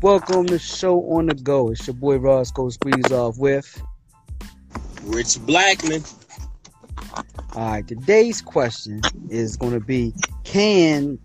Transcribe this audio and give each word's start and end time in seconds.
Welcome 0.00 0.46
to 0.46 0.60
Show 0.60 1.00
on 1.10 1.26
the 1.26 1.34
Go. 1.42 1.72
It's 1.72 1.88
your 1.88 1.94
boy 1.94 2.18
Roscoe 2.18 2.70
Squeeze 2.70 3.10
Off 3.10 3.36
with 3.38 3.82
Rich 5.02 5.44
Blackman. 5.44 6.04
All 7.56 7.72
right, 7.72 7.88
today's 7.88 8.40
question 8.42 9.00
is 9.28 9.56
going 9.56 9.72
to 9.72 9.80
be 9.80 10.14
can 10.44 11.18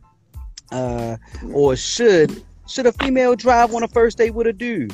uh 0.71 1.17
or 1.53 1.75
should 1.75 2.43
should 2.73 2.85
a 2.85 2.91
female 2.93 3.35
drive 3.35 3.73
on 3.73 3.83
a 3.83 3.87
first 3.87 4.17
date 4.17 4.31
with 4.31 4.47
a 4.47 4.53
dude? 4.53 4.93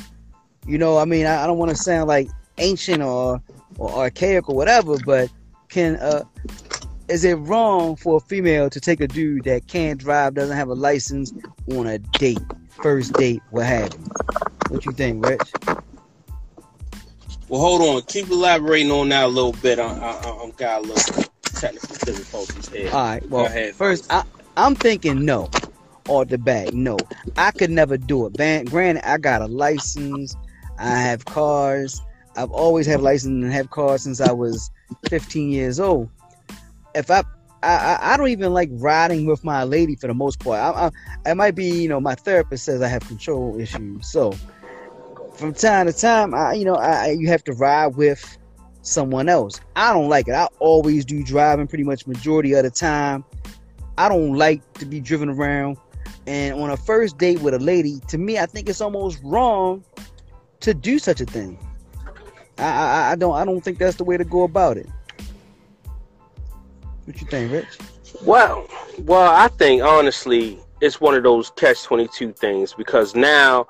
You 0.66 0.78
know, 0.78 0.98
I 0.98 1.04
mean, 1.04 1.26
I, 1.26 1.44
I 1.44 1.46
don't 1.46 1.58
want 1.58 1.70
to 1.70 1.76
sound 1.76 2.08
like 2.08 2.28
ancient 2.58 3.02
or 3.02 3.40
or 3.78 3.90
archaic 3.90 4.48
or 4.48 4.54
whatever, 4.54 4.96
but 5.04 5.30
can 5.68 5.96
uh 5.96 6.24
is 7.08 7.24
it 7.24 7.34
wrong 7.34 7.96
for 7.96 8.18
a 8.18 8.20
female 8.20 8.70
to 8.70 8.80
take 8.80 9.00
a 9.00 9.08
dude 9.08 9.44
that 9.44 9.66
can't 9.66 9.98
drive, 9.98 10.34
doesn't 10.34 10.56
have 10.56 10.68
a 10.68 10.74
license 10.74 11.32
on 11.72 11.86
a 11.86 11.98
date? 11.98 12.38
first 12.82 13.12
date, 13.14 13.42
what 13.50 13.66
have 13.66 13.92
you. 13.92 14.00
What 14.68 14.86
you 14.86 14.92
think, 14.92 15.24
Rich? 15.24 15.52
Well, 17.48 17.60
hold 17.60 17.82
on. 17.82 18.02
Keep 18.02 18.30
elaborating 18.30 18.90
on 18.90 19.08
that 19.08 19.24
a 19.24 19.28
little 19.28 19.52
bit. 19.52 19.78
I, 19.78 19.86
I, 19.86 20.10
I 20.12 20.50
got 20.56 20.78
a 20.78 20.86
little 20.86 21.24
technical 21.42 21.96
difficulties 22.06 22.68
here. 22.68 22.90
All 22.92 23.00
right. 23.00 23.28
Well, 23.28 23.46
ahead, 23.46 23.74
first, 23.74 24.10
I, 24.10 24.24
I'm 24.56 24.74
thinking 24.74 25.24
no. 25.24 25.50
Or 26.10 26.24
the 26.24 26.38
back. 26.38 26.72
no. 26.72 26.98
I 27.36 27.52
could 27.52 27.70
never 27.70 27.96
do 27.96 28.26
it. 28.26 28.36
Man, 28.36 28.64
granted, 28.64 29.08
I 29.08 29.16
got 29.16 29.42
a 29.42 29.46
license. 29.46 30.36
I 30.78 30.98
have 30.98 31.24
cars. 31.24 32.02
I've 32.36 32.50
always 32.50 32.86
had 32.86 33.00
license 33.00 33.44
and 33.44 33.52
have 33.52 33.70
cars 33.70 34.02
since 34.02 34.20
I 34.20 34.32
was 34.32 34.70
15 35.08 35.50
years 35.50 35.78
old. 35.78 36.10
If 36.94 37.10
I 37.10 37.22
I, 37.62 37.98
I 38.00 38.16
don't 38.16 38.28
even 38.28 38.54
like 38.54 38.70
riding 38.72 39.26
with 39.26 39.44
my 39.44 39.64
lady 39.64 39.94
for 39.94 40.06
the 40.06 40.14
most 40.14 40.40
part. 40.40 40.58
I, 40.58 40.86
I, 40.86 41.30
it 41.30 41.34
might 41.34 41.54
be, 41.54 41.66
you 41.66 41.88
know, 41.88 42.00
my 42.00 42.14
therapist 42.14 42.64
says 42.64 42.80
I 42.80 42.88
have 42.88 43.06
control 43.06 43.60
issues. 43.60 44.10
So 44.10 44.34
from 45.34 45.52
time 45.52 45.86
to 45.86 45.92
time, 45.92 46.34
I, 46.34 46.54
you 46.54 46.64
know, 46.64 46.76
I, 46.76 47.10
you 47.10 47.28
have 47.28 47.44
to 47.44 47.52
ride 47.52 47.96
with 47.96 48.38
someone 48.82 49.28
else. 49.28 49.60
I 49.76 49.92
don't 49.92 50.08
like 50.08 50.26
it. 50.28 50.32
I 50.32 50.48
always 50.58 51.04
do 51.04 51.22
driving 51.22 51.66
pretty 51.66 51.84
much 51.84 52.06
majority 52.06 52.54
of 52.54 52.64
the 52.64 52.70
time. 52.70 53.24
I 53.98 54.08
don't 54.08 54.34
like 54.34 54.72
to 54.74 54.86
be 54.86 55.00
driven 55.00 55.28
around. 55.28 55.76
And 56.26 56.60
on 56.60 56.70
a 56.70 56.76
first 56.76 57.18
date 57.18 57.40
with 57.40 57.54
a 57.54 57.58
lady, 57.58 58.00
to 58.08 58.18
me, 58.18 58.38
I 58.38 58.46
think 58.46 58.68
it's 58.68 58.80
almost 58.80 59.20
wrong 59.24 59.82
to 60.60 60.74
do 60.74 60.98
such 60.98 61.20
a 61.20 61.24
thing. 61.24 61.58
I, 62.58 62.64
I, 62.64 63.12
I 63.12 63.14
don't 63.16 63.34
I 63.34 63.44
don't 63.44 63.60
think 63.62 63.78
that's 63.78 63.96
the 63.96 64.04
way 64.04 64.16
to 64.16 64.24
go 64.24 64.42
about 64.42 64.76
it. 64.76 64.88
What 67.04 67.20
you 67.20 67.26
think, 67.26 67.50
Rich? 67.50 67.78
Well, 68.22 68.66
well, 68.98 69.32
I 69.34 69.48
think 69.48 69.82
honestly, 69.82 70.58
it's 70.80 71.00
one 71.00 71.14
of 71.14 71.22
those 71.22 71.50
catch 71.56 71.82
twenty 71.82 72.06
two 72.08 72.32
things 72.32 72.74
because 72.74 73.14
now, 73.14 73.66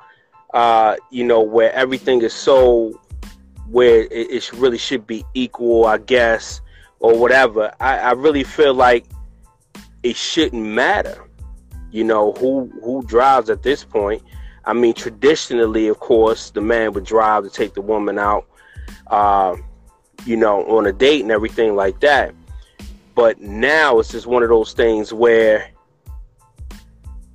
uh, 0.52 0.96
you 1.10 1.24
know, 1.24 1.40
where 1.40 1.72
everything 1.72 2.20
is 2.22 2.34
so 2.34 3.00
where 3.68 4.00
it, 4.00 4.10
it 4.30 4.52
really 4.54 4.78
should 4.78 5.06
be 5.06 5.24
equal, 5.34 5.86
I 5.86 5.98
guess, 5.98 6.60
or 6.98 7.16
whatever. 7.16 7.72
I, 7.78 7.98
I 7.98 8.12
really 8.12 8.42
feel 8.42 8.74
like 8.74 9.06
it 10.02 10.16
shouldn't 10.16 10.66
matter, 10.66 11.28
you 11.90 12.04
know, 12.04 12.32
who 12.34 12.70
who 12.82 13.02
drives 13.04 13.50
at 13.50 13.62
this 13.62 13.84
point. 13.84 14.22
I 14.64 14.72
mean, 14.72 14.94
traditionally, 14.94 15.88
of 15.88 15.98
course, 16.00 16.50
the 16.50 16.60
man 16.60 16.92
would 16.92 17.04
drive 17.04 17.44
to 17.44 17.50
take 17.50 17.74
the 17.74 17.80
woman 17.80 18.18
out, 18.18 18.46
uh, 19.06 19.56
you 20.24 20.36
know, 20.36 20.64
on 20.76 20.86
a 20.86 20.92
date 20.92 21.22
and 21.22 21.30
everything 21.30 21.74
like 21.74 22.00
that. 22.00 22.34
But 23.14 23.40
now 23.40 23.98
it's 23.98 24.10
just 24.10 24.26
one 24.26 24.42
of 24.42 24.48
those 24.48 24.72
things 24.72 25.12
where 25.12 25.70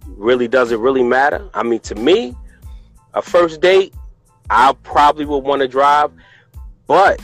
really 0.07 0.47
does 0.47 0.72
it 0.72 0.79
really 0.79 1.03
matter? 1.03 1.50
I 1.53 1.63
mean, 1.63 1.79
to 1.81 1.96
me, 1.96 2.35
a 3.13 3.22
first 3.22 3.62
date, 3.62 3.94
I 4.50 4.74
probably 4.84 5.25
would 5.25 5.40
want 5.40 5.62
to 5.62 5.68
drive, 5.68 6.12
but 6.88 7.19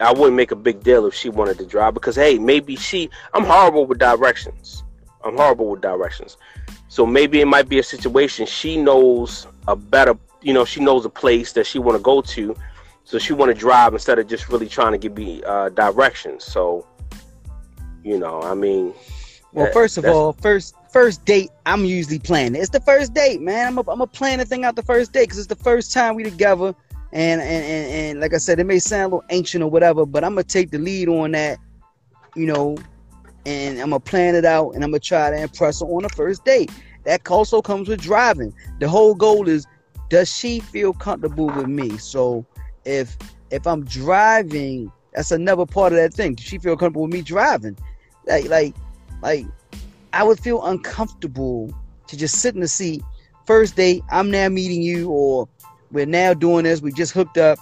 I 0.00 0.12
wouldn't 0.12 0.36
make 0.36 0.50
a 0.50 0.56
big 0.56 0.82
deal 0.82 1.06
if 1.06 1.14
she 1.14 1.28
wanted 1.28 1.58
to 1.58 1.66
drive 1.66 1.94
because 1.94 2.16
hey, 2.16 2.38
maybe 2.38 2.76
she 2.76 3.08
I'm 3.32 3.44
horrible 3.44 3.86
with 3.86 3.98
directions. 3.98 4.82
I'm 5.24 5.36
horrible 5.36 5.68
with 5.70 5.80
directions. 5.80 6.36
So 6.88 7.06
maybe 7.06 7.40
it 7.40 7.46
might 7.46 7.68
be 7.68 7.78
a 7.78 7.82
situation 7.82 8.46
she 8.46 8.76
knows 8.76 9.46
a 9.68 9.76
better, 9.76 10.16
you 10.42 10.52
know, 10.52 10.64
she 10.64 10.80
knows 10.80 11.04
a 11.04 11.10
place 11.10 11.52
that 11.52 11.66
she 11.66 11.78
want 11.78 11.96
to 11.96 12.02
go 12.02 12.20
to, 12.20 12.56
so 13.04 13.18
she 13.18 13.32
want 13.32 13.50
to 13.50 13.54
drive 13.54 13.92
instead 13.92 14.18
of 14.18 14.28
just 14.28 14.48
really 14.48 14.68
trying 14.68 14.92
to 14.92 14.98
give 14.98 15.16
me 15.16 15.42
uh, 15.44 15.68
directions. 15.70 16.44
So 16.44 16.86
you 18.04 18.18
know, 18.18 18.42
I 18.42 18.54
mean. 18.54 18.94
Well, 19.52 19.66
that, 19.66 19.74
first 19.74 19.98
of 19.98 20.04
all, 20.06 20.32
first 20.32 20.74
first 20.90 21.24
date, 21.24 21.50
I'm 21.66 21.84
usually 21.84 22.18
planning. 22.18 22.60
It's 22.60 22.70
the 22.70 22.80
first 22.80 23.14
date, 23.14 23.40
man. 23.40 23.68
I'm 23.68 23.78
a, 23.78 23.90
I'm 23.90 24.00
a 24.00 24.06
plan 24.06 24.38
the 24.38 24.44
thing 24.44 24.64
out 24.64 24.76
the 24.76 24.82
first 24.82 25.12
date 25.12 25.24
because 25.24 25.38
it's 25.38 25.46
the 25.46 25.56
first 25.56 25.92
time 25.92 26.14
we 26.14 26.22
together. 26.22 26.74
And, 27.12 27.42
and 27.42 27.64
and 27.64 27.92
and 27.92 28.20
like 28.20 28.32
I 28.32 28.38
said, 28.38 28.58
it 28.58 28.64
may 28.64 28.78
sound 28.78 29.12
a 29.12 29.16
little 29.16 29.24
ancient 29.30 29.62
or 29.62 29.70
whatever, 29.70 30.06
but 30.06 30.24
I'm 30.24 30.32
gonna 30.32 30.44
take 30.44 30.70
the 30.70 30.78
lead 30.78 31.08
on 31.08 31.32
that, 31.32 31.58
you 32.34 32.46
know, 32.46 32.78
and 33.46 33.80
I'm 33.80 33.90
gonna 33.90 34.00
plan 34.00 34.34
it 34.34 34.44
out 34.44 34.70
and 34.70 34.84
I'm 34.84 34.90
gonna 34.90 35.00
try 35.00 35.30
to 35.30 35.36
impress 35.36 35.80
her 35.80 35.86
on 35.86 36.02
the 36.02 36.08
first 36.10 36.44
date. 36.44 36.70
That 37.04 37.28
also 37.30 37.60
comes 37.60 37.88
with 37.88 38.00
driving. 38.00 38.54
The 38.78 38.88
whole 38.88 39.14
goal 39.14 39.48
is, 39.48 39.66
does 40.08 40.32
she 40.32 40.60
feel 40.60 40.92
comfortable 40.92 41.46
with 41.46 41.66
me? 41.66 41.96
So 41.98 42.46
if 42.84 43.16
if 43.50 43.66
I'm 43.66 43.84
driving, 43.84 44.90
that's 45.12 45.32
another 45.32 45.66
part 45.66 45.92
of 45.92 45.98
that 45.98 46.14
thing. 46.14 46.34
Does 46.34 46.46
she 46.46 46.58
feel 46.58 46.76
comfortable 46.76 47.02
with 47.02 47.12
me 47.12 47.22
driving? 47.22 47.76
like 48.26 48.48
like 48.48 48.74
like 49.22 49.46
I 50.12 50.22
would 50.22 50.38
feel 50.38 50.64
uncomfortable 50.64 51.72
to 52.06 52.16
just 52.16 52.36
sit 52.40 52.54
in 52.54 52.60
the 52.60 52.68
seat. 52.68 53.02
First 53.46 53.76
date, 53.76 54.02
I'm 54.10 54.30
now 54.30 54.48
meeting 54.48 54.82
you, 54.82 55.10
or 55.10 55.48
we're 55.90 56.06
now 56.06 56.34
doing 56.34 56.64
this. 56.64 56.80
We 56.80 56.92
just 56.92 57.12
hooked 57.12 57.38
up, 57.38 57.58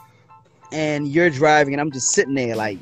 and 0.72 1.08
you're 1.08 1.30
driving, 1.30 1.74
and 1.74 1.80
I'm 1.80 1.90
just 1.90 2.08
sitting 2.08 2.34
there 2.34 2.56
like, 2.56 2.78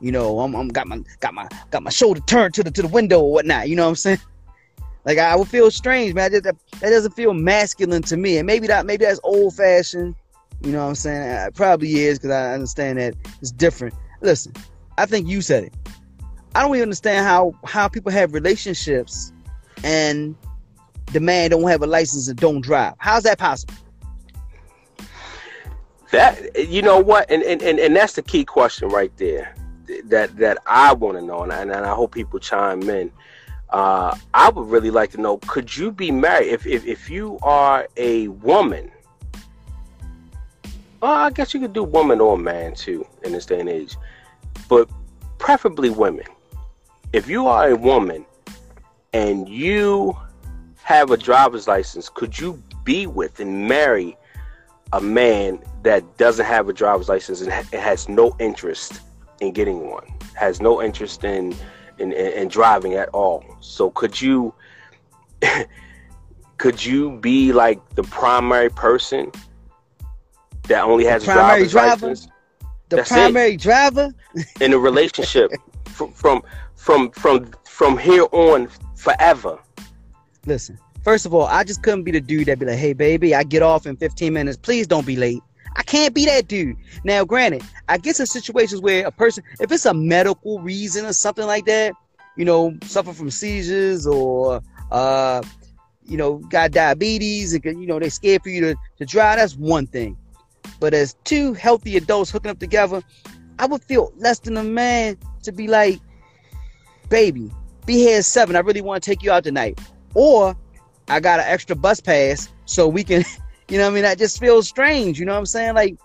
you 0.00 0.12
know, 0.12 0.40
I'm, 0.40 0.54
I'm 0.54 0.68
got 0.68 0.86
my 0.86 1.00
got 1.20 1.34
my 1.34 1.48
got 1.70 1.82
my 1.82 1.90
shoulder 1.90 2.20
turned 2.20 2.54
to 2.54 2.62
the 2.62 2.70
to 2.70 2.82
the 2.82 2.88
window 2.88 3.20
or 3.20 3.32
whatnot. 3.32 3.68
You 3.68 3.76
know 3.76 3.84
what 3.84 3.90
I'm 3.90 3.96
saying? 3.96 4.20
Like 5.04 5.18
I 5.18 5.36
would 5.36 5.48
feel 5.48 5.70
strange, 5.70 6.14
man. 6.14 6.30
Just, 6.30 6.44
that, 6.44 6.56
that 6.80 6.90
doesn't 6.90 7.12
feel 7.12 7.32
masculine 7.32 8.02
to 8.02 8.16
me, 8.16 8.38
and 8.38 8.46
maybe 8.46 8.66
that 8.66 8.86
maybe 8.86 9.04
that's 9.04 9.20
old 9.22 9.54
fashioned. 9.54 10.14
You 10.62 10.72
know 10.72 10.82
what 10.82 10.88
I'm 10.88 10.94
saying? 10.94 11.46
It 11.46 11.54
probably 11.54 11.94
is 12.00 12.18
because 12.18 12.30
I 12.30 12.54
understand 12.54 12.98
that 12.98 13.14
it's 13.40 13.52
different. 13.52 13.94
Listen, 14.20 14.52
I 14.98 15.06
think 15.06 15.28
you 15.28 15.40
said 15.42 15.64
it. 15.64 15.74
I 16.54 16.62
don't 16.62 16.70
even 16.74 16.82
understand 16.82 17.26
how 17.26 17.54
how 17.64 17.88
people 17.88 18.10
have 18.12 18.34
relationships 18.34 19.32
and 19.84 20.34
the 21.12 21.20
man 21.20 21.50
don't 21.50 21.68
have 21.68 21.82
a 21.82 21.86
license 21.86 22.28
and 22.28 22.38
don't 22.38 22.60
drive. 22.60 22.94
How's 22.98 23.22
that 23.24 23.38
possible? 23.38 23.74
That 26.12 26.68
you 26.68 26.82
know 26.82 26.98
what, 26.98 27.30
and 27.30 27.42
and, 27.42 27.62
and, 27.62 27.78
and 27.78 27.94
that's 27.94 28.14
the 28.14 28.22
key 28.22 28.44
question 28.44 28.88
right 28.88 29.14
there. 29.16 29.54
That 30.04 30.36
that 30.36 30.58
I 30.66 30.92
want 30.92 31.18
to 31.18 31.24
know, 31.24 31.42
and 31.42 31.52
I, 31.52 31.62
and 31.62 31.72
I 31.72 31.94
hope 31.94 32.14
people 32.14 32.38
chime 32.38 32.88
in. 32.88 33.10
Uh, 33.70 34.16
I 34.32 34.50
would 34.50 34.68
really 34.68 34.90
like 34.90 35.10
to 35.12 35.20
know: 35.20 35.38
Could 35.38 35.76
you 35.76 35.90
be 35.92 36.10
married 36.10 36.48
if 36.48 36.66
if, 36.66 36.86
if 36.86 37.10
you 37.10 37.38
are 37.42 37.86
a 37.96 38.28
woman? 38.28 38.90
Well, 41.00 41.12
I 41.12 41.30
guess 41.30 41.52
you 41.52 41.60
could 41.60 41.72
do 41.72 41.84
woman 41.84 42.20
or 42.20 42.38
man 42.38 42.74
too 42.74 43.06
in 43.22 43.32
this 43.32 43.46
day 43.46 43.60
and 43.60 43.68
age, 43.68 43.96
but 44.68 44.88
preferably 45.38 45.90
women 45.90 46.26
if 47.12 47.28
you 47.28 47.46
are 47.46 47.70
a 47.70 47.76
woman 47.76 48.26
and 49.12 49.48
you 49.48 50.16
have 50.82 51.10
a 51.10 51.16
driver's 51.16 51.66
license, 51.66 52.08
could 52.08 52.38
you 52.38 52.62
be 52.84 53.06
with 53.06 53.40
and 53.40 53.66
marry 53.66 54.16
a 54.92 55.00
man 55.00 55.58
that 55.82 56.18
doesn't 56.18 56.44
have 56.44 56.68
a 56.68 56.72
driver's 56.72 57.08
license 57.08 57.40
and 57.40 57.50
has 57.72 58.08
no 58.08 58.36
interest 58.38 59.00
in 59.40 59.52
getting 59.52 59.90
one, 59.90 60.06
has 60.34 60.60
no 60.60 60.82
interest 60.82 61.24
in 61.24 61.54
in, 61.98 62.12
in, 62.12 62.32
in 62.32 62.48
driving 62.48 62.94
at 62.94 63.08
all? 63.10 63.44
So 63.60 63.90
could 63.90 64.20
you 64.20 64.54
could 66.58 66.84
you 66.84 67.18
be 67.18 67.52
like 67.52 67.94
the 67.94 68.02
primary 68.04 68.70
person 68.70 69.30
that 70.68 70.82
only 70.82 71.04
has 71.04 71.22
a 71.22 71.26
driver's 71.26 71.72
driver? 71.72 72.08
license? 72.08 72.28
The 72.88 72.96
That's 72.96 73.08
primary 73.08 73.54
it. 73.54 73.60
driver 73.60 74.14
in 74.60 74.72
a 74.72 74.78
relationship 74.78 75.50
from, 75.86 76.12
from 76.12 76.42
from 76.74 77.10
from 77.10 77.50
from 77.64 77.98
here 77.98 78.26
on 78.32 78.68
forever. 78.94 79.58
Listen, 80.46 80.78
first 81.02 81.26
of 81.26 81.34
all, 81.34 81.46
I 81.46 81.64
just 81.64 81.82
couldn't 81.82 82.04
be 82.04 82.12
the 82.12 82.20
dude 82.20 82.46
that 82.46 82.60
be 82.60 82.66
like, 82.66 82.78
"Hey, 82.78 82.92
baby, 82.92 83.34
I 83.34 83.42
get 83.42 83.62
off 83.62 83.86
in 83.86 83.96
15 83.96 84.32
minutes. 84.32 84.56
Please 84.56 84.86
don't 84.86 85.06
be 85.06 85.16
late." 85.16 85.42
I 85.76 85.82
can't 85.82 86.14
be 86.14 86.24
that 86.24 86.48
dude. 86.48 86.76
Now, 87.04 87.24
granted, 87.24 87.62
I 87.88 87.98
guess 87.98 88.18
in 88.18 88.26
situations 88.26 88.80
where 88.80 89.06
a 89.06 89.12
person, 89.12 89.44
if 89.60 89.70
it's 89.70 89.86
a 89.86 89.94
medical 89.94 90.60
reason 90.60 91.04
or 91.04 91.12
something 91.12 91.46
like 91.46 91.66
that, 91.66 91.92
you 92.36 92.44
know, 92.44 92.76
suffer 92.82 93.12
from 93.12 93.30
seizures 93.30 94.06
or, 94.06 94.62
uh, 94.90 95.42
you 96.06 96.16
know, 96.16 96.38
got 96.50 96.70
diabetes 96.70 97.52
and 97.52 97.64
you 97.64 97.86
know 97.86 97.98
they're 97.98 98.10
scared 98.10 98.42
for 98.42 98.48
you 98.48 98.60
to, 98.60 98.76
to 98.98 99.04
drive, 99.04 99.38
that's 99.38 99.56
one 99.56 99.86
thing. 99.86 100.16
But 100.80 100.94
as 100.94 101.14
two 101.24 101.52
healthy 101.54 101.96
adults 101.96 102.30
hooking 102.30 102.50
up 102.50 102.58
together, 102.58 103.02
I 103.58 103.66
would 103.66 103.82
feel 103.82 104.12
less 104.16 104.38
than 104.38 104.56
a 104.56 104.64
man 104.64 105.18
to 105.42 105.52
be 105.52 105.68
like, 105.68 106.00
baby, 107.08 107.50
be 107.86 107.94
here 107.94 108.18
at 108.18 108.24
seven. 108.24 108.56
I 108.56 108.60
really 108.60 108.80
want 108.80 109.02
to 109.02 109.10
take 109.10 109.22
you 109.22 109.30
out 109.30 109.44
tonight. 109.44 109.78
Or 110.14 110.56
I 111.08 111.20
got 111.20 111.40
an 111.40 111.46
extra 111.46 111.76
bus 111.76 112.00
pass 112.00 112.48
so 112.64 112.88
we 112.88 113.04
can, 113.04 113.24
you 113.68 113.78
know 113.78 113.84
what 113.84 113.90
I 113.90 113.94
mean? 113.94 114.02
That 114.02 114.18
just 114.18 114.38
feels 114.38 114.68
strange, 114.68 115.18
you 115.18 115.26
know 115.26 115.32
what 115.32 115.38
I'm 115.38 115.46
saying? 115.46 115.74
Like, 115.74 115.96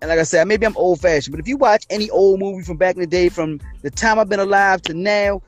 and 0.00 0.08
like 0.08 0.18
I 0.18 0.24
said, 0.24 0.48
maybe 0.48 0.66
I'm 0.66 0.76
old 0.76 1.00
fashioned, 1.00 1.32
but 1.32 1.40
if 1.40 1.46
you 1.46 1.56
watch 1.56 1.86
any 1.90 2.10
old 2.10 2.40
movie 2.40 2.64
from 2.64 2.76
back 2.76 2.96
in 2.96 3.00
the 3.00 3.06
day, 3.06 3.28
from 3.28 3.60
the 3.82 3.90
time 3.90 4.18
I've 4.18 4.28
been 4.28 4.40
alive 4.40 4.82
to 4.82 4.94
now, 4.94 5.42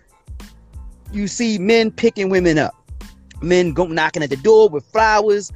you 1.12 1.26
see 1.26 1.58
men 1.58 1.90
picking 1.90 2.28
women 2.28 2.58
up, 2.58 2.74
men 3.42 3.72
go 3.72 3.86
knocking 3.86 4.22
at 4.22 4.30
the 4.30 4.36
door 4.36 4.68
with 4.68 4.84
flowers, 4.86 5.52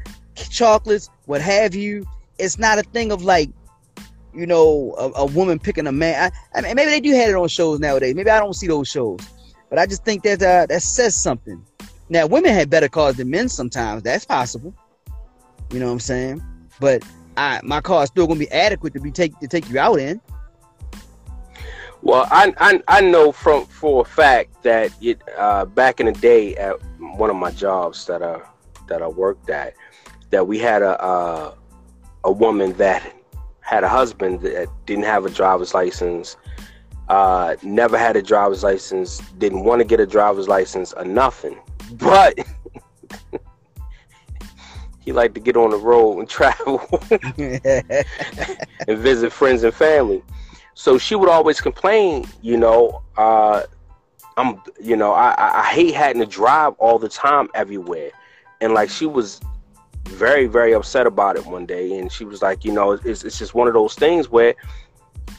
chocolates, 0.51 1.11
what 1.27 1.41
have 1.41 1.75
you. 1.75 2.07
It's 2.39 2.59
not 2.59 2.79
a 2.79 2.83
thing 2.83 3.13
of 3.13 3.23
like, 3.23 3.51
you 4.35 4.47
know, 4.47 4.95
a, 4.99 5.21
a 5.21 5.27
woman 5.27 5.59
picking 5.59 5.87
a 5.87 5.93
man. 5.93 6.33
I, 6.55 6.59
I, 6.59 6.63
mean, 6.63 6.75
maybe 6.77 6.91
they 6.91 7.01
do 7.01 7.13
have 7.15 7.29
it 7.29 7.35
on 7.35 7.49
shows 7.49 7.81
nowadays. 7.81 8.15
Maybe 8.15 8.31
I 8.31 8.39
don't 8.41 8.55
see 8.55 8.69
those 8.69 8.89
shows, 8.89 9.21
but 9.69 9.79
I 9.79 9.87
just 9.87 10.05
think 10.05 10.23
that 10.23 10.43
uh, 10.43 10.67
that 10.67 10.83
says 10.83 11.15
something. 11.17 11.65
Now, 12.09 12.27
women 12.27 12.55
have 12.55 12.71
better 12.71 12.89
cars 12.89 13.17
than 13.17 13.31
men 13.31 13.49
sometimes. 13.49 14.03
That's 14.03 14.25
possible. 14.25 14.75
You 15.71 15.81
know 15.81 15.87
what 15.87 15.93
I'm 15.93 16.01
saying? 16.01 16.43
But 16.81 17.03
I, 17.37 17.61
my 17.63 17.81
car 17.81 18.03
is 18.05 18.09
still 18.09 18.27
gonna 18.27 18.41
be 18.41 18.51
adequate 18.51 18.95
to 18.95 19.01
be 19.01 19.11
take 19.11 19.39
to 19.41 19.49
take 19.49 19.69
you 19.69 19.79
out 19.79 19.99
in. 19.99 20.21
Well, 22.01 22.29
I, 22.31 22.55
I, 22.59 22.81
I 22.87 23.01
know 23.01 23.33
from 23.33 23.67
for 23.67 24.03
a 24.03 24.05
fact 24.05 24.63
that 24.63 24.93
it 25.03 25.21
uh, 25.37 25.65
back 25.65 26.01
in 26.01 26.07
the 26.07 26.13
day 26.13 26.55
at 26.57 26.77
one 26.99 27.31
of 27.31 27.37
my 27.37 27.51
jobs 27.51 28.07
that 28.07 28.23
I 28.23 28.41
that 28.89 29.03
I 29.03 29.09
worked 29.09 29.51
at 29.51 29.75
that 30.31 30.47
we 30.47 30.59
had 30.59 30.83
a 30.83 31.55
a 32.25 32.33
woman 32.33 32.73
that 32.75 33.15
had 33.61 33.85
a 33.85 33.89
husband 33.89 34.41
that 34.41 34.69
didn't 34.87 35.05
have 35.05 35.27
a 35.27 35.31
driver's 35.31 35.75
license, 35.75 36.37
uh, 37.09 37.57
never 37.63 37.99
had 37.99 38.17
a 38.17 38.23
driver's 38.23 38.63
license, 38.63 39.19
didn't 39.39 39.65
want 39.65 39.81
to 39.81 39.85
get 39.85 40.01
a 40.01 40.07
driver's 40.07 40.49
license 40.49 40.93
or 40.95 41.05
nothing, 41.05 41.59
but 41.93 42.39
he 45.09 45.13
liked 45.13 45.35
to 45.35 45.41
get 45.41 45.57
on 45.57 45.71
the 45.71 45.77
road 45.79 46.19
and 46.19 46.29
travel 46.39 46.87
and 47.39 48.99
visit 48.99 49.33
friends 49.33 49.63
and 49.65 49.73
family. 49.73 50.23
So 50.75 50.99
she 50.99 51.15
would 51.15 51.31
always 51.31 51.63
complain, 51.63 52.27
you 52.43 52.59
know, 52.59 53.03
uh, 53.17 53.63
I'm, 54.37 54.61
you 54.79 54.97
know, 54.97 55.13
I, 55.13 55.61
I 55.61 55.65
hate 55.73 55.95
having 55.95 56.21
to 56.21 56.27
drive 56.27 56.75
all 56.75 56.99
the 56.99 57.09
time 57.09 57.49
everywhere. 57.55 58.11
And 58.61 58.75
like 58.75 58.91
she 58.91 59.07
was 59.07 59.41
very, 60.05 60.47
very 60.47 60.75
upset 60.75 61.07
about 61.07 61.37
it 61.37 61.47
one 61.47 61.65
day. 61.65 61.99
And 61.99 62.13
she 62.13 62.27
was 62.27 62.43
like, 62.43 62.63
you 62.63 62.73
know, 62.73 62.93
it's, 62.93 63.25
it's 63.25 63.39
just 63.39 63.55
one 63.55 63.67
of 63.67 63.73
those 63.73 63.95
things 63.95 64.29
where 64.29 64.55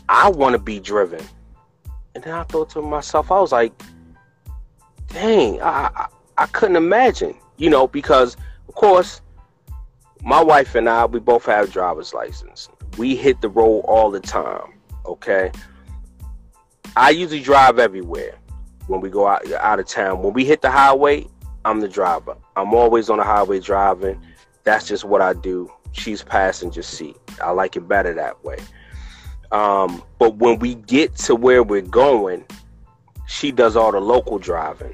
I 0.09 0.29
want 0.29 0.53
to 0.53 0.59
be 0.59 0.79
driven. 0.79 1.23
And 2.15 2.23
then 2.23 2.33
I 2.33 2.41
thought 2.41 2.71
to 2.71 2.81
myself, 2.81 3.31
I 3.31 3.39
was 3.39 3.51
like, 3.51 3.79
dang, 5.09 5.61
I, 5.61 5.91
I, 5.95 6.07
I 6.39 6.45
couldn't 6.47 6.75
imagine, 6.75 7.35
you 7.57 7.69
know, 7.69 7.87
because 7.87 8.35
of 8.67 8.73
course, 8.73 9.21
my 10.23 10.41
wife 10.41 10.75
and 10.75 10.89
I, 10.89 11.05
we 11.05 11.19
both 11.19 11.45
have 11.45 11.71
driver's 11.71 12.13
license. 12.13 12.69
We 12.97 13.15
hit 13.15 13.41
the 13.41 13.49
road 13.49 13.81
all 13.81 14.11
the 14.11 14.19
time 14.19 14.73
okay? 15.09 15.51
I 16.95 17.09
usually 17.09 17.41
drive 17.41 17.79
everywhere 17.79 18.35
when 18.87 19.01
we 19.01 19.09
go 19.09 19.27
out, 19.27 19.51
out 19.53 19.79
of 19.79 19.87
town. 19.87 20.21
When 20.21 20.33
we 20.33 20.45
hit 20.45 20.61
the 20.61 20.71
highway, 20.71 21.27
I'm 21.65 21.81
the 21.81 21.89
driver. 21.89 22.35
I'm 22.55 22.73
always 22.73 23.09
on 23.09 23.17
the 23.17 23.23
highway 23.23 23.59
driving. 23.59 24.21
That's 24.63 24.87
just 24.87 25.03
what 25.03 25.21
I 25.21 25.33
do. 25.33 25.71
She's 25.91 26.23
passenger 26.23 26.81
seat. 26.81 27.17
I 27.43 27.51
like 27.51 27.75
it 27.75 27.87
better 27.87 28.13
that 28.13 28.43
way. 28.43 28.57
Um, 29.51 30.03
but 30.19 30.35
when 30.35 30.59
we 30.59 30.75
get 30.75 31.15
to 31.17 31.35
where 31.35 31.63
we're 31.63 31.81
going, 31.81 32.45
she 33.27 33.51
does 33.51 33.75
all 33.75 33.91
the 33.91 33.99
local 33.99 34.37
driving. 34.37 34.93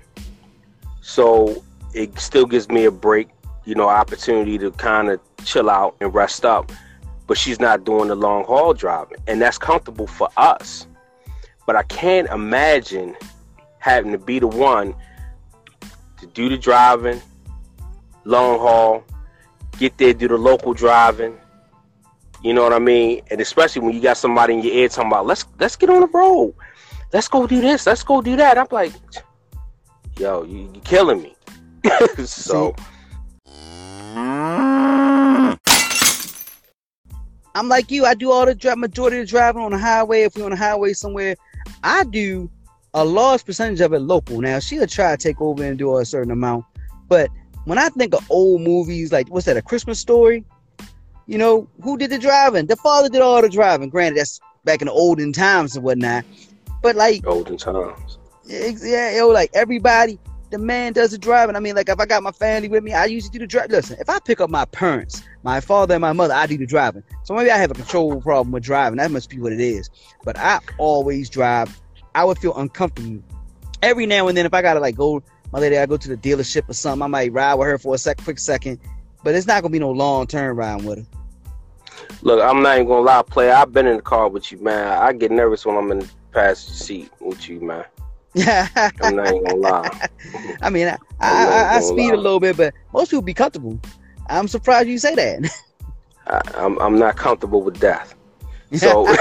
So 1.01 1.63
it 1.93 2.17
still 2.19 2.45
gives 2.45 2.69
me 2.69 2.85
a 2.85 2.91
break, 2.91 3.29
you 3.65 3.75
know, 3.75 3.89
opportunity 3.89 4.57
to 4.57 4.71
kind 4.71 5.09
of 5.09 5.19
chill 5.43 5.69
out 5.69 5.95
and 5.99 6.13
rest 6.13 6.45
up 6.45 6.71
but 7.27 7.37
she's 7.37 7.59
not 7.59 7.83
doing 7.83 8.07
the 8.07 8.15
long 8.15 8.43
haul 8.45 8.73
driving. 8.73 9.17
And 9.27 9.41
that's 9.41 9.57
comfortable 9.57 10.07
for 10.07 10.29
us. 10.37 10.87
But 11.65 11.75
I 11.75 11.83
can't 11.83 12.29
imagine 12.29 13.15
having 13.79 14.11
to 14.11 14.17
be 14.17 14.39
the 14.39 14.47
one 14.47 14.93
to 16.19 16.27
do 16.27 16.49
the 16.49 16.57
driving, 16.57 17.21
long 18.23 18.59
haul, 18.59 19.03
get 19.79 19.97
there, 19.97 20.13
do 20.13 20.27
the 20.27 20.37
local 20.37 20.73
driving. 20.73 21.37
You 22.43 22.53
know 22.53 22.61
what 22.61 22.73
I 22.73 22.79
mean? 22.79 23.21
And 23.31 23.41
especially 23.41 23.81
when 23.81 23.95
you 23.95 24.01
got 24.01 24.17
somebody 24.17 24.53
in 24.53 24.61
your 24.61 24.73
ear 24.73 24.89
talking 24.89 25.09
about, 25.09 25.25
let's 25.25 25.45
let's 25.59 25.75
get 25.75 25.89
on 25.89 26.01
the 26.01 26.07
road. 26.07 26.53
Let's 27.11 27.27
go 27.27 27.47
do 27.47 27.59
this. 27.59 27.87
Let's 27.87 28.03
go 28.03 28.21
do 28.21 28.35
that. 28.35 28.57
I'm 28.57 28.67
like, 28.69 28.91
yo, 30.19 30.43
you, 30.43 30.69
are 30.75 30.81
killing 30.81 31.23
me. 31.23 31.35
so. 32.25 32.75
I'm 37.55 37.69
like 37.69 37.89
you. 37.89 38.05
I 38.05 38.13
do 38.13 38.31
all 38.31 38.45
the 38.45 38.53
dri- 38.53 38.75
majority 38.75 39.19
of 39.19 39.27
the 39.27 39.31
driving 39.31 39.61
on 39.61 39.71
the 39.71 39.77
highway. 39.77 40.23
If 40.23 40.35
we're 40.35 40.43
on 40.43 40.51
the 40.51 40.57
highway 40.57 40.93
somewhere, 40.93 41.35
I 41.83 42.03
do 42.03 42.51
a 42.93 43.03
large 43.03 43.45
percentage 43.45 43.81
of 43.81 43.93
it 43.93 43.99
local. 43.99 44.41
Now 44.41 44.59
she'll 44.59 44.85
try 44.87 45.15
to 45.15 45.17
take 45.17 45.41
over 45.41 45.63
and 45.63 45.77
do 45.77 45.97
a 45.97 46.05
certain 46.05 46.31
amount, 46.31 46.65
but 47.07 47.29
when 47.65 47.77
I 47.77 47.89
think 47.89 48.13
of 48.13 48.25
old 48.29 48.61
movies 48.61 49.11
like 49.11 49.27
what's 49.29 49.45
that, 49.47 49.57
A 49.57 49.61
Christmas 49.61 49.99
Story? 49.99 50.43
You 51.27 51.37
know 51.37 51.67
who 51.81 51.97
did 51.97 52.11
the 52.11 52.19
driving? 52.19 52.67
The 52.67 52.75
father 52.75 53.09
did 53.09 53.21
all 53.21 53.41
the 53.41 53.49
driving. 53.49 53.89
Granted, 53.89 54.19
that's 54.19 54.39
back 54.63 54.81
in 54.81 54.85
the 54.85 54.93
olden 54.93 55.33
times 55.33 55.75
and 55.75 55.83
whatnot. 55.83 56.23
But 56.83 56.95
like 56.95 57.25
olden 57.25 57.57
times, 57.57 58.19
yeah, 58.45 59.17
yo, 59.17 59.29
like 59.29 59.49
everybody, 59.53 60.19
the 60.51 60.57
man 60.57 60.93
does 60.93 61.11
the 61.11 61.17
driving. 61.17 61.55
I 61.55 61.59
mean, 61.59 61.75
like 61.75 61.89
if 61.89 61.99
I 61.99 62.05
got 62.05 62.23
my 62.23 62.31
family 62.31 62.69
with 62.69 62.83
me, 62.83 62.93
I 62.93 63.05
usually 63.05 63.31
do 63.31 63.39
the 63.39 63.47
drive. 63.47 63.69
Listen, 63.69 63.97
if 63.99 64.09
I 64.09 64.19
pick 64.19 64.39
up 64.39 64.49
my 64.49 64.65
parents 64.65 65.23
my 65.43 65.59
father 65.59 65.93
and 65.93 66.01
my 66.01 66.13
mother, 66.13 66.33
I 66.33 66.47
do 66.47 66.57
the 66.57 66.65
driving. 66.65 67.03
So 67.23 67.35
maybe 67.35 67.51
I 67.51 67.57
have 67.57 67.71
a 67.71 67.75
control 67.75 68.19
problem 68.19 68.51
with 68.51 68.63
driving. 68.63 68.97
That 68.97 69.11
must 69.11 69.29
be 69.29 69.39
what 69.39 69.53
it 69.53 69.59
is. 69.59 69.89
But 70.23 70.37
I 70.37 70.59
always 70.77 71.29
drive. 71.29 71.79
I 72.15 72.25
would 72.25 72.39
feel 72.39 72.55
uncomfortable 72.55 73.23
every 73.83 74.05
now 74.05 74.27
and 74.27 74.37
then 74.37 74.45
if 74.45 74.53
I 74.53 74.61
gotta 74.61 74.79
like 74.79 74.95
go. 74.95 75.21
My 75.51 75.59
lady, 75.59 75.77
I 75.77 75.85
go 75.85 75.95
to 75.95 76.09
the 76.09 76.17
dealership 76.17 76.67
or 76.67 76.73
something. 76.73 77.03
I 77.03 77.07
might 77.07 77.31
ride 77.31 77.53
with 77.53 77.67
her 77.67 77.77
for 77.77 77.95
a 77.95 77.97
sec, 77.97 78.17
quick 78.23 78.39
second, 78.39 78.79
but 79.23 79.35
it's 79.35 79.47
not 79.47 79.61
gonna 79.61 79.71
be 79.71 79.79
no 79.79 79.91
long 79.91 80.25
term 80.27 80.57
ride 80.57 80.83
with 80.83 80.99
her. 80.99 81.05
Look, 82.23 82.41
I'm 82.41 82.61
not 82.61 82.75
even 82.75 82.87
gonna 82.87 83.01
lie, 83.01 83.21
player. 83.21 83.53
I've 83.53 83.71
been 83.71 83.85
in 83.85 83.97
the 83.97 84.01
car 84.01 84.27
with 84.27 84.51
you, 84.51 84.57
man. 84.57 84.87
I 84.87 85.13
get 85.13 85.31
nervous 85.31 85.65
when 85.65 85.77
I'm 85.77 85.91
in 85.91 85.99
the 85.99 86.09
passenger 86.31 86.73
seat 86.73 87.11
with 87.19 87.47
you, 87.47 87.61
man. 87.61 87.85
I'm 88.37 89.15
not 89.15 89.27
even 89.27 89.43
gonna 89.43 89.55
lie. 89.55 90.07
I 90.61 90.69
mean, 90.69 90.87
I, 90.87 90.97
I, 91.19 91.75
I, 91.75 91.79
speed 91.79 92.09
lie. 92.09 92.15
a 92.15 92.17
little 92.17 92.39
bit, 92.39 92.57
but 92.57 92.73
most 92.93 93.11
people 93.11 93.21
be 93.21 93.33
comfortable. 93.33 93.79
I'm 94.27 94.47
surprised 94.47 94.89
you 94.89 94.97
say 94.97 95.15
that. 95.15 95.51
I, 96.27 96.41
am 96.55 96.77
I'm, 96.77 96.79
I'm 96.81 96.99
not 96.99 97.15
comfortable 97.15 97.61
with 97.61 97.79
death. 97.79 98.15
So, 98.73 99.03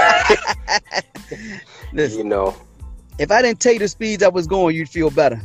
Listen, 1.93 2.17
you 2.17 2.23
know, 2.23 2.55
if 3.19 3.31
I 3.31 3.41
didn't 3.41 3.59
take 3.59 3.79
the 3.79 3.87
speeds 3.87 4.23
I 4.23 4.27
was 4.27 4.47
going, 4.47 4.75
you'd 4.75 4.89
feel 4.89 5.09
better. 5.09 5.41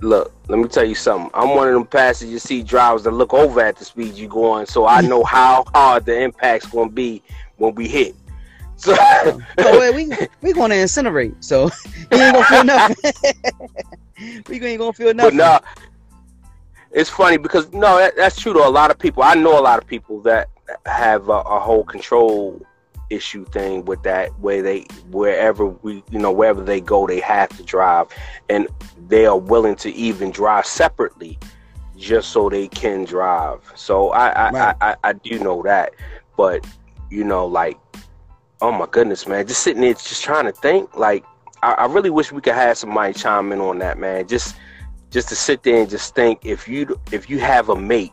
Look, 0.00 0.32
let 0.46 0.60
me 0.60 0.68
tell 0.68 0.84
you 0.84 0.94
something. 0.94 1.30
I'm 1.34 1.56
one 1.56 1.66
of 1.66 1.74
them 1.74 1.86
passenger 1.86 2.38
seat 2.38 2.66
drivers 2.66 3.02
that 3.02 3.10
look 3.10 3.34
over 3.34 3.60
at 3.60 3.76
the 3.76 3.84
speed 3.84 4.14
you're 4.14 4.28
going, 4.28 4.66
so 4.66 4.86
I 4.86 5.00
know 5.00 5.24
how 5.24 5.64
hard 5.74 6.06
the 6.06 6.20
impact's 6.20 6.66
going 6.66 6.90
to 6.90 6.94
be 6.94 7.22
when 7.56 7.74
we 7.74 7.88
hit. 7.88 8.14
So, 8.78 8.92
well, 9.58 9.92
we 9.92 10.08
we 10.40 10.52
going 10.52 10.70
to 10.70 10.76
incinerate, 10.76 11.34
so 11.42 11.64
you 12.12 12.18
ain't 12.18 12.34
gonna 12.34 12.44
feel 12.44 12.64
nothing. 12.64 13.12
we 14.48 14.64
ain't 14.64 14.78
gonna 14.78 14.92
feel 14.92 15.12
nothing. 15.12 15.36
But 15.36 15.64
nah, 15.64 15.84
it's 16.92 17.10
funny 17.10 17.38
because 17.38 17.72
no, 17.72 17.98
that, 17.98 18.14
that's 18.16 18.40
true 18.40 18.52
to 18.52 18.60
a 18.60 18.70
lot 18.70 18.92
of 18.92 18.98
people. 18.98 19.24
I 19.24 19.34
know 19.34 19.58
a 19.58 19.60
lot 19.60 19.82
of 19.82 19.86
people 19.86 20.20
that 20.22 20.48
have 20.86 21.28
a, 21.28 21.32
a, 21.32 21.58
whole 21.58 21.82
control 21.82 22.64
issue 23.10 23.44
thing 23.46 23.84
with 23.84 24.00
that, 24.04 24.38
where 24.38 24.62
they 24.62 24.86
wherever 25.10 25.66
we 25.66 26.04
you 26.12 26.20
know 26.20 26.30
wherever 26.30 26.62
they 26.62 26.80
go, 26.80 27.04
they 27.04 27.18
have 27.18 27.48
to 27.56 27.64
drive, 27.64 28.06
and 28.48 28.68
they 29.08 29.26
are 29.26 29.38
willing 29.38 29.74
to 29.76 29.92
even 29.92 30.30
drive 30.30 30.66
separately 30.66 31.36
just 31.96 32.30
so 32.30 32.48
they 32.48 32.68
can 32.68 33.04
drive. 33.04 33.60
So 33.74 34.10
I 34.10 34.28
I, 34.28 34.50
right. 34.50 34.76
I, 34.80 34.90
I, 34.92 34.96
I 35.02 35.12
do 35.14 35.40
know 35.40 35.62
that, 35.64 35.94
but 36.36 36.64
you 37.10 37.24
know 37.24 37.44
like 37.44 37.76
oh 38.60 38.72
my 38.72 38.86
goodness, 38.90 39.26
man, 39.26 39.46
just 39.46 39.62
sitting 39.62 39.82
there 39.82 39.94
just 39.94 40.22
trying 40.22 40.44
to 40.44 40.52
think 40.52 40.96
like. 40.96 41.24
I, 41.60 41.72
I 41.72 41.84
really 41.86 42.10
wish 42.10 42.30
we 42.30 42.40
could 42.40 42.54
have 42.54 42.78
somebody 42.78 43.12
chime 43.12 43.50
in 43.50 43.60
on 43.60 43.80
that, 43.80 43.98
man. 43.98 44.28
Just 44.28 44.54
just 45.10 45.28
to 45.30 45.34
sit 45.34 45.64
there 45.64 45.80
and 45.80 45.90
just 45.90 46.14
think 46.14 46.46
if 46.46 46.68
you 46.68 47.00
if 47.10 47.28
you 47.28 47.40
have 47.40 47.68
a 47.68 47.74
mate 47.74 48.12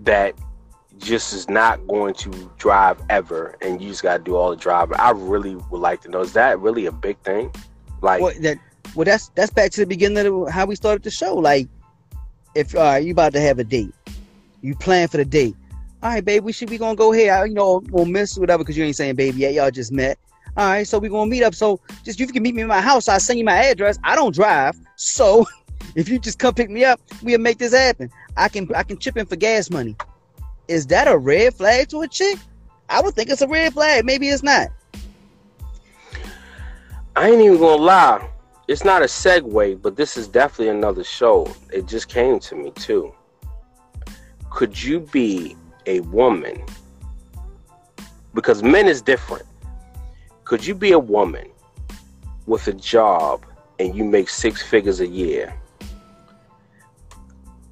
that 0.00 0.34
just 0.98 1.32
is 1.32 1.48
not 1.48 1.86
going 1.86 2.14
to 2.14 2.50
drive 2.58 3.00
ever 3.10 3.56
and 3.62 3.80
you 3.80 3.90
just 3.90 4.02
got 4.02 4.16
to 4.16 4.24
do 4.24 4.34
all 4.34 4.50
the 4.50 4.56
driving 4.56 4.96
i 4.98 5.10
really 5.10 5.54
would 5.54 5.80
like 5.80 6.00
to 6.00 6.08
know 6.08 6.20
is 6.20 6.32
that 6.32 6.58
really 6.58 6.86
a 6.86 6.92
big 6.92 7.16
thing 7.18 7.52
like 8.00 8.20
well, 8.20 8.32
that 8.40 8.58
well, 8.94 9.04
that's 9.04 9.28
that's 9.28 9.50
back 9.50 9.70
to 9.72 9.80
the 9.80 9.86
beginning 9.86 10.26
of 10.26 10.50
how 10.50 10.66
we 10.66 10.74
started 10.74 11.02
the 11.02 11.10
show. 11.10 11.34
Like, 11.34 11.68
if 12.54 12.74
uh, 12.74 12.98
you 13.00 13.12
about 13.12 13.32
to 13.32 13.40
have 13.40 13.58
a 13.58 13.64
date, 13.64 13.94
you 14.60 14.74
plan 14.74 15.08
for 15.08 15.16
the 15.16 15.24
date. 15.24 15.56
All 16.02 16.10
right, 16.10 16.24
babe, 16.24 16.42
we 16.42 16.52
should 16.52 16.68
we 16.68 16.78
gonna 16.78 16.96
go 16.96 17.12
here. 17.12 17.46
You 17.46 17.54
know, 17.54 17.80
we'll 17.90 18.06
miss 18.06 18.36
whatever 18.36 18.64
because 18.64 18.76
you 18.76 18.84
ain't 18.84 18.96
saying 18.96 19.14
baby 19.14 19.38
yet. 19.38 19.54
Y'all 19.54 19.70
just 19.70 19.92
met. 19.92 20.18
All 20.56 20.68
right, 20.68 20.86
so 20.86 20.98
we 20.98 21.08
gonna 21.08 21.30
meet 21.30 21.44
up. 21.44 21.54
So 21.54 21.78
just 22.02 22.18
you 22.18 22.26
can 22.26 22.42
meet 22.42 22.56
me 22.56 22.62
in 22.62 22.68
my 22.68 22.80
house. 22.80 23.08
I'll 23.08 23.20
send 23.20 23.38
you 23.38 23.44
my 23.44 23.54
address. 23.54 23.98
I 24.02 24.16
don't 24.16 24.34
drive, 24.34 24.76
so 24.96 25.46
if 25.94 26.08
you 26.08 26.18
just 26.18 26.40
come 26.40 26.54
pick 26.54 26.70
me 26.70 26.84
up, 26.84 27.00
we'll 27.22 27.38
make 27.38 27.58
this 27.58 27.72
happen. 27.72 28.10
I 28.36 28.48
can 28.48 28.68
I 28.74 28.82
can 28.82 28.98
chip 28.98 29.16
in 29.16 29.26
for 29.26 29.36
gas 29.36 29.70
money. 29.70 29.96
Is 30.66 30.88
that 30.88 31.06
a 31.06 31.16
red 31.16 31.54
flag 31.54 31.88
to 31.90 32.00
a 32.02 32.08
chick? 32.08 32.36
I 32.88 33.00
would 33.00 33.14
think 33.14 33.30
it's 33.30 33.42
a 33.42 33.48
red 33.48 33.72
flag. 33.72 34.04
Maybe 34.04 34.28
it's 34.28 34.42
not. 34.42 34.70
I 37.14 37.30
ain't 37.30 37.40
even 37.40 37.58
gonna 37.58 37.80
lie. 37.80 38.28
It's 38.66 38.84
not 38.84 39.02
a 39.02 39.06
segue, 39.06 39.80
but 39.80 39.96
this 39.96 40.16
is 40.16 40.26
definitely 40.26 40.70
another 40.70 41.04
show. 41.04 41.54
It 41.72 41.86
just 41.86 42.08
came 42.08 42.40
to 42.40 42.56
me 42.56 42.72
too. 42.72 43.14
Could 44.50 44.82
you 44.82 45.00
be 45.00 45.56
a 45.86 46.00
woman? 46.00 46.62
Because 48.34 48.62
men 48.62 48.86
is 48.86 49.02
different. 49.02 49.46
Could 50.44 50.66
you 50.66 50.74
be 50.74 50.92
a 50.92 50.98
woman 50.98 51.48
with 52.46 52.66
a 52.68 52.72
job 52.72 53.44
and 53.78 53.94
you 53.94 54.04
make 54.04 54.28
six 54.28 54.62
figures 54.62 55.00
a 55.00 55.06
year? 55.06 55.54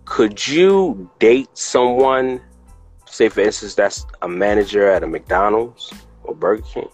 Could 0.05 0.47
you 0.47 1.11
date 1.19 1.57
someone, 1.57 2.41
say 3.07 3.29
for 3.29 3.41
instance, 3.41 3.75
that's 3.75 4.07
a 4.23 4.29
manager 4.29 4.91
at 4.91 5.03
a 5.03 5.07
McDonald's 5.07 5.93
or 6.25 6.35
Burger 6.35 6.63
King? 6.63 6.89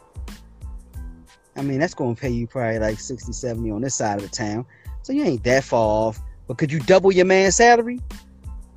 I 1.56 1.62
mean, 1.62 1.80
that's 1.80 1.94
going 1.94 2.14
to 2.14 2.20
pay 2.20 2.28
you 2.28 2.46
probably 2.46 2.78
like 2.78 3.00
60, 3.00 3.32
70 3.32 3.70
on 3.70 3.80
this 3.80 3.94
side 3.94 4.16
of 4.16 4.22
the 4.22 4.28
town. 4.28 4.66
So 5.02 5.12
you 5.12 5.24
ain't 5.24 5.44
that 5.44 5.64
far 5.64 6.08
off. 6.08 6.20
But 6.46 6.58
could 6.58 6.70
you 6.70 6.80
double 6.80 7.12
your 7.12 7.24
man's 7.24 7.56
salary 7.56 8.00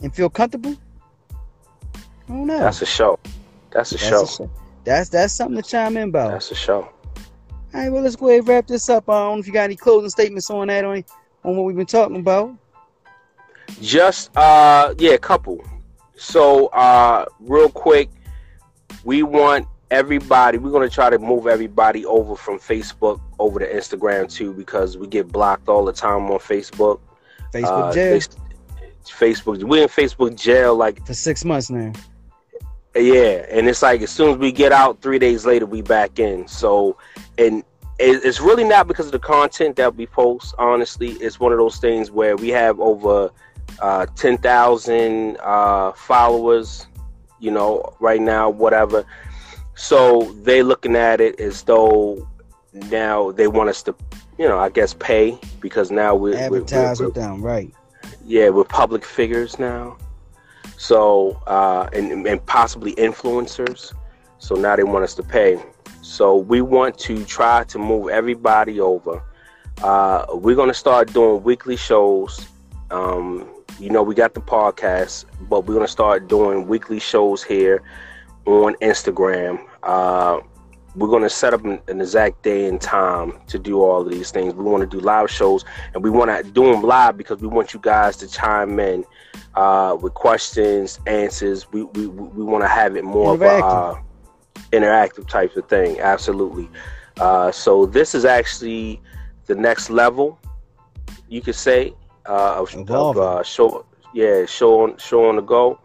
and 0.01 0.15
feel 0.15 0.29
comfortable? 0.29 0.75
I 2.29 2.33
don't 2.33 2.47
know. 2.47 2.59
That's 2.59 2.81
a 2.81 2.85
show. 2.85 3.19
That's 3.71 3.91
a, 3.91 3.95
that's 3.95 4.07
show. 4.07 4.23
a 4.23 4.27
show. 4.27 4.51
That's 4.83 5.09
that's 5.09 5.33
something 5.33 5.61
to 5.61 5.67
chime 5.67 5.97
in 5.97 6.09
about. 6.09 6.31
That's 6.31 6.51
a 6.51 6.55
show. 6.55 6.87
All 7.71 7.81
right, 7.81 7.91
well, 7.91 8.01
let's 8.03 8.15
go 8.15 8.27
ahead 8.27 8.39
and 8.39 8.47
wrap 8.47 8.67
this 8.67 8.89
up. 8.89 9.09
I 9.09 9.13
don't 9.13 9.37
know 9.37 9.39
if 9.41 9.47
you 9.47 9.53
got 9.53 9.63
any 9.63 9.75
closing 9.75 10.09
statements 10.09 10.49
on 10.49 10.67
that, 10.67 10.83
on, 10.85 11.03
on 11.43 11.55
what 11.55 11.63
we've 11.63 11.75
been 11.75 11.85
talking 11.85 12.17
about. 12.17 12.55
Just, 13.79 14.35
uh, 14.35 14.95
yeah, 14.97 15.11
a 15.11 15.17
couple. 15.19 15.63
So, 16.15 16.67
uh, 16.67 17.25
real 17.39 17.69
quick, 17.69 18.09
we 19.03 19.21
want 19.21 19.67
everybody 19.91 20.57
we're 20.57 20.69
going 20.69 20.87
to 20.87 20.93
try 20.93 21.09
to 21.09 21.17
move 21.17 21.47
everybody 21.47 22.05
over 22.05 22.35
from 22.35 22.59
facebook 22.59 23.19
over 23.39 23.59
to 23.59 23.73
instagram 23.73 24.31
too 24.31 24.53
because 24.53 24.97
we 24.97 25.07
get 25.07 25.27
blocked 25.31 25.67
all 25.67 25.83
the 25.83 25.91
time 25.91 26.29
on 26.29 26.37
facebook 26.37 26.99
facebook 27.51 27.89
uh, 27.89 27.93
jail 27.93 28.19
facebook 29.03 29.63
we're 29.63 29.83
in 29.83 29.89
facebook 29.89 30.35
jail 30.35 30.75
like 30.75 31.03
for 31.07 31.15
six 31.15 31.43
months 31.43 31.71
now 31.71 31.91
yeah 32.95 33.45
and 33.49 33.67
it's 33.67 33.81
like 33.81 34.01
as 34.01 34.09
soon 34.09 34.31
as 34.31 34.37
we 34.37 34.51
get 34.51 34.71
out 34.71 35.01
three 35.01 35.19
days 35.19 35.45
later 35.45 35.65
we 35.65 35.81
back 35.81 36.19
in 36.19 36.47
so 36.47 36.97
and 37.37 37.63
it's 38.01 38.39
really 38.39 38.63
not 38.63 38.87
because 38.87 39.07
of 39.07 39.11
the 39.11 39.19
content 39.19 39.75
that 39.75 39.93
we 39.95 40.05
post 40.05 40.55
honestly 40.57 41.09
it's 41.13 41.39
one 41.39 41.51
of 41.51 41.57
those 41.57 41.77
things 41.77 42.09
where 42.09 42.35
we 42.35 42.49
have 42.49 42.79
over 42.79 43.29
uh, 43.79 44.05
10,000 44.15 45.37
uh, 45.41 45.91
followers 45.93 46.87
you 47.39 47.51
know 47.51 47.93
right 47.99 48.21
now 48.21 48.49
whatever 48.49 49.05
so 49.75 50.23
they 50.43 50.61
looking 50.61 50.97
at 50.97 51.21
it 51.21 51.39
as 51.39 51.63
though 51.63 52.27
now 52.73 53.31
they 53.31 53.47
want 53.47 53.69
us 53.69 53.81
to, 53.83 53.95
you 54.37 54.47
know, 54.47 54.59
I 54.59 54.69
guess 54.69 54.93
pay 54.93 55.39
because 55.61 55.89
now 55.91 56.15
we 56.15 56.35
advertise 56.35 56.99
we're, 56.99 57.05
we're, 57.05 57.09
with 57.09 57.15
them, 57.15 57.41
right? 57.41 57.73
Yeah, 58.25 58.49
we're 58.49 58.65
public 58.65 59.05
figures 59.05 59.57
now. 59.57 59.97
So 60.79 61.41
uh, 61.45 61.89
and 61.91 62.25
and 62.25 62.43
possibly 62.45 62.95
influencers. 62.95 63.93
So 64.37 64.55
now 64.55 64.77
they 64.77 64.83
want 64.83 65.03
us 65.03 65.13
to 65.15 65.23
pay. 65.23 65.61
So 66.01 66.37
we 66.37 66.61
want 66.61 66.97
to 66.99 67.25
try 67.25 67.65
to 67.65 67.77
move 67.77 68.07
everybody 68.07 68.79
over. 68.79 69.21
Uh, 69.83 70.25
we're 70.29 70.55
gonna 70.55 70.73
start 70.73 71.11
doing 71.11 71.43
weekly 71.43 71.75
shows. 71.75 72.47
Um, 72.91 73.45
you 73.77 73.89
know, 73.89 74.01
we 74.01 74.15
got 74.15 74.33
the 74.33 74.39
podcast, 74.39 75.25
but 75.49 75.65
we're 75.65 75.73
gonna 75.73 75.87
start 75.87 76.29
doing 76.29 76.65
weekly 76.65 76.99
shows 76.99 77.43
here 77.43 77.83
on 78.45 78.75
Instagram. 78.75 79.59
Uh, 79.83 80.39
we're 80.95 81.07
going 81.07 81.23
to 81.23 81.29
set 81.29 81.53
up 81.53 81.63
an, 81.65 81.79
an, 81.87 82.01
exact 82.01 82.41
day 82.43 82.65
and 82.67 82.81
time 82.81 83.39
to 83.47 83.59
do 83.59 83.81
all 83.81 84.01
of 84.01 84.09
these 84.09 84.31
things. 84.31 84.53
We 84.53 84.63
want 84.63 84.89
to 84.89 84.97
do 84.97 85.03
live 85.03 85.29
shows, 85.29 85.63
and 85.93 86.03
we 86.03 86.09
want 86.09 86.31
to 86.31 86.51
do 86.51 86.71
them 86.71 86.81
live 86.81 87.17
because 87.17 87.41
we 87.41 87.47
want 87.47 87.73
you 87.73 87.79
guys 87.79 88.17
to 88.17 88.27
chime 88.27 88.79
in 88.79 89.05
uh, 89.55 89.97
with 89.99 90.13
questions, 90.13 90.99
answers. 91.05 91.71
We 91.71 91.83
we, 91.83 92.07
we 92.07 92.43
want 92.43 92.63
to 92.63 92.67
have 92.67 92.95
it 92.95 93.03
more 93.03 93.35
of 93.35 93.41
a 93.41 93.45
uh, 93.45 94.01
interactive 94.71 95.27
type 95.27 95.55
of 95.55 95.67
thing. 95.67 95.99
Absolutely. 95.99 96.69
Uh, 97.19 97.51
so 97.51 97.85
this 97.85 98.15
is 98.15 98.25
actually 98.25 99.01
the 99.45 99.55
next 99.55 99.89
level, 99.89 100.39
you 101.27 101.41
could 101.41 101.55
say, 101.55 101.93
uh, 102.27 102.61
of, 102.61 102.89
of 102.89 103.17
uh, 103.17 103.43
show. 103.43 103.85
Yeah, 104.11 104.47
show 104.47 104.81
on 104.81 104.97
show 104.97 105.29
on 105.29 105.35
the 105.35 105.43
go, 105.43 105.79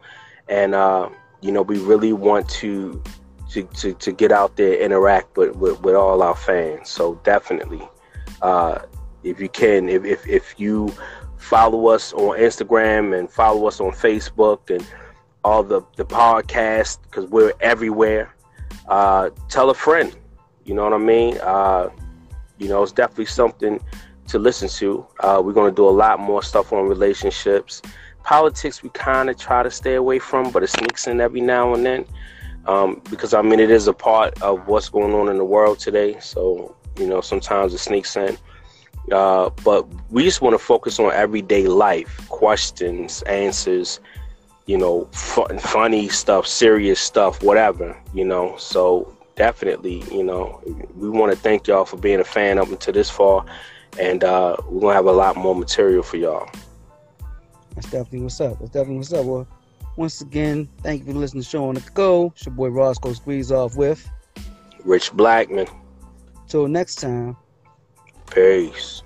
and 0.49 0.75
uh, 0.75 1.11
you 1.43 1.53
know 1.53 1.61
we 1.61 1.79
really 1.79 2.15
want 2.15 2.49
to 2.51 3.03
to, 3.55 3.63
to, 3.63 3.95
to 3.95 4.13
get 4.13 4.33
out 4.33 4.57
there 4.57 4.75
interact 4.81 5.37
with, 5.37 5.55
with, 5.57 5.81
with 5.83 5.95
all 5.95 6.23
our 6.23 6.35
fans. 6.35 6.91
So 6.91 7.15
definitely 7.23 7.89
uh, 8.43 8.81
if 9.23 9.41
you 9.41 9.49
can 9.49 9.89
if, 9.89 10.05
if, 10.05 10.27
if 10.27 10.55
you 10.59 10.93
follow 11.37 11.89
us 11.89 12.13
on 12.15 12.39
instagram 12.39 13.19
and 13.19 13.31
follow 13.31 13.67
us 13.67 13.79
on 13.81 13.91
facebook 13.91 14.75
and 14.75 14.87
all 15.45 15.63
the, 15.63 15.83
the 15.97 16.05
podcast 16.05 16.99
because 17.03 17.27
we're 17.27 17.53
everywhere 17.61 18.35
uh, 18.89 19.31
tell 19.49 19.71
a 19.71 19.75
friend 19.75 20.17
you 20.65 20.75
know 20.75 20.85
what 20.85 20.93
i 20.93 20.99
mean? 20.99 21.39
Uh, 21.39 21.91
you 22.59 22.69
know 22.69 22.83
it's 22.83 22.93
definitely 22.93 23.27
something 23.27 23.79
to 24.27 24.39
listen 24.39 24.71
to. 24.71 25.07
Uh, 25.21 25.43
we're 25.45 25.53
going 25.53 25.71
to 25.71 25.77
do 25.77 25.87
a 25.87 25.91
lot 25.91 26.19
more 26.19 26.43
stuff 26.43 26.73
on 26.73 26.89
relationships. 26.89 27.83
Politics 28.23 28.83
we 28.83 28.89
kind 28.91 29.29
of 29.29 29.37
try 29.37 29.63
to 29.63 29.71
stay 29.71 29.97
away 29.97 30.19
from 30.19 30.51
but 30.51 30.63
it 30.63 30.71
sneaks 30.71 31.07
in 31.07 31.21
every 31.21 31.43
now 31.43 31.75
and 31.75 31.85
then 31.85 32.07
um, 32.67 33.01
because 33.11 33.35
I 33.35 33.43
mean 33.43 33.61
it 33.61 33.71
is 33.71 33.89
a 33.89 33.93
part 33.93 34.41
of 34.43 34.67
what's 34.67 34.89
going 34.89 35.15
on 35.15 35.29
in 35.29 35.39
the 35.39 35.45
world 35.45 35.79
today. 35.79 36.19
So 36.21 36.77
you 36.99 37.07
know 37.07 37.21
sometimes 37.21 37.75
it 37.75 37.79
sneaks 37.79 38.17
in. 38.17 38.37
Uh, 39.13 39.51
but 39.63 39.87
we 40.11 40.23
just 40.23 40.41
want 40.41 40.55
to 40.55 40.59
focus 40.59 40.99
on 40.99 41.13
everyday 41.13 41.67
life, 41.67 42.27
questions, 42.31 43.21
answers, 43.23 44.01
you 44.67 44.79
know, 44.79 45.05
fun, 45.13 45.59
funny 45.59 46.09
stuff, 46.09 46.47
serious 46.47 46.99
stuff, 47.01 47.43
whatever, 47.43 47.97
you 48.15 48.25
know. 48.25 48.57
So 48.57 49.15
definitely, 49.37 50.05
you 50.11 50.23
know, 50.23 50.63
we 50.97 51.11
want 51.11 51.33
to 51.33 51.39
thank 51.39 51.67
y'all 51.67 51.85
for 51.85 51.99
being 51.99 52.21
a 52.21 52.25
fan 52.25 52.59
up 52.59 52.69
until 52.69 52.95
this 52.95 53.11
far, 53.11 53.45
and 53.99 54.25
uh, 54.25 54.57
we're 54.69 54.81
gonna 54.81 54.95
have 54.95 55.07
a 55.07 55.13
lot 55.13 55.37
more 55.37 55.55
material 55.55 56.03
for 56.03 56.17
y'all. 56.17 56.49
That's 57.75 57.91
definitely 57.91 58.21
what's 58.21 58.41
up. 58.41 58.59
That's 58.59 58.71
definitely 58.71 58.99
what's 58.99 59.13
up. 59.13 59.27
Well, 59.27 59.47
once 59.97 60.21
again, 60.21 60.69
thank 60.83 61.07
you 61.07 61.13
for 61.13 61.19
listening 61.19 61.43
to 61.43 61.47
the 61.47 61.51
show 61.51 61.69
on 61.69 61.75
the 61.77 61.81
go. 61.93 62.33
It's 62.35 62.47
your 62.47 62.55
boy 62.55 62.69
Roscoe 62.69 63.13
Squeeze 63.13 63.53
off 63.53 63.77
with 63.77 64.09
Rich 64.85 65.13
Blackman. 65.13 65.67
Till 66.49 66.67
next 66.69 66.97
time. 66.97 67.37
Peace. 68.31 69.04